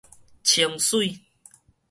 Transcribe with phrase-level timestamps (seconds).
[0.41, 1.19] 清水